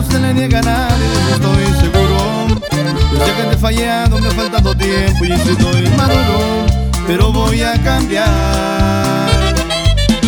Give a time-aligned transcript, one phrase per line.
[0.00, 2.48] no se le niega a nadie, estoy seguro.
[3.12, 6.66] Yo sé que te he fallado, me ha faltado tiempo y estoy maduro,
[7.06, 9.28] pero voy a cambiar.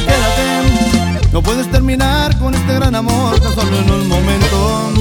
[0.06, 4.92] Quédate, no puedes terminar con este gran amor tan solo en un momento.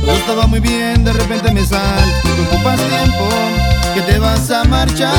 [0.00, 3.28] Todo estaba muy bien, de repente me sal, te ocupas tiempo,
[3.94, 5.14] que te vas a marchar.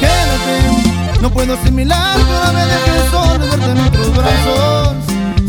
[0.00, 4.97] Quédate, no puedo asimilar, cada vez que solo en otros brazos.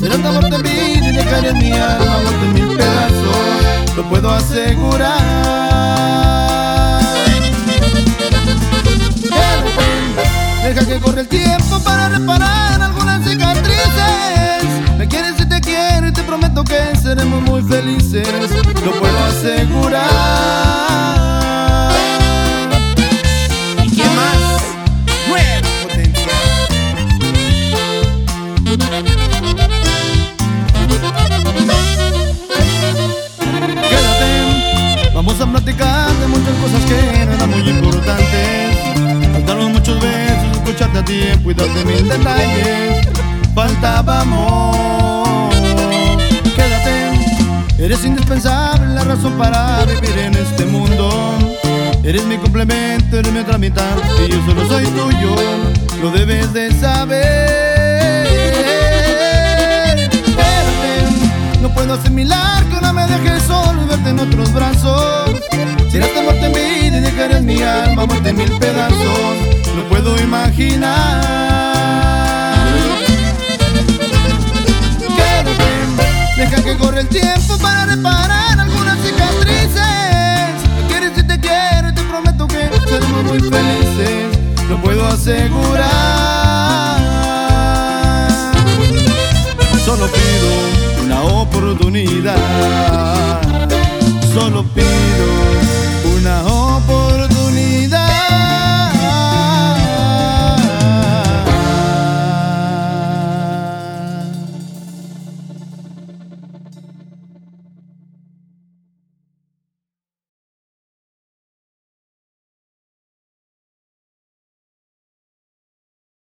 [0.10, 5.20] Tu amor de vida y dejaré mi alma en mil pedazos, lo puedo asegurar.
[10.64, 14.64] Deja que corre el tiempo para reparar algunas cicatrices.
[14.98, 18.28] Me quieres y te quiero y te prometo que seremos muy felices,
[18.84, 20.19] lo puedo asegurar.
[41.10, 43.08] Tiempo y mil detalles.
[43.56, 45.50] Faltaba amor.
[46.56, 51.38] Quédate, eres indispensable, la razón para vivir en este mundo.
[52.04, 55.36] Eres mi complemento, eres mi otra mitad y yo solo soy tuyo.
[56.02, 58.28] Lo debes de saber.
[60.38, 65.32] Quédate, no puedo asimilar que no me dejes solo y verte en otros brazos.
[65.92, 66.79] Serás esta muerte en vida y
[67.12, 69.36] dejarás mi alma muerta en mil pedazos.
[69.76, 71.22] No puedo imaginar.
[75.18, 75.72] Quédate,
[76.38, 79.84] deja que corre el tiempo para reparar algunas cicatrices.
[80.76, 84.38] Me quieres y te quiero y te prometo que seremos muy felices.
[84.70, 85.90] Lo puedo asegurar.
[89.84, 92.38] Solo pido una oportunidad.
[94.34, 94.99] Solo pido